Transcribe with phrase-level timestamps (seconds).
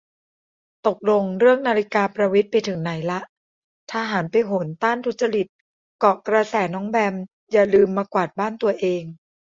[0.87, 3.19] ตกลงเรื่องนาฬิกาประวิตรไปถึงไหนละ
[3.91, 5.47] ทหารไปโหนต้านทุจริต
[5.99, 7.15] เกาะกระแสน้องแบม
[7.51, 9.03] อย่าลืมมากวาดบ้านตัวเอง